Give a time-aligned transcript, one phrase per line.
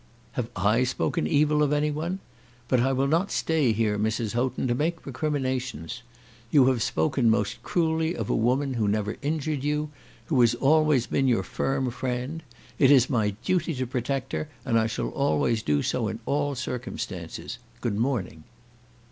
[0.31, 2.21] "Have I spoken evil of any one?
[2.67, 4.33] But I will not stay here, Mrs.
[4.33, 6.01] Houghton, to make recriminations.
[6.49, 9.91] You have spoken most cruelly of a woman who never injured you,
[10.25, 12.41] who has always been your firm friend.
[12.79, 16.55] It is my duty to protect her, and I shall always do so in all
[16.55, 17.59] circumstances.
[17.79, 18.43] Good morning."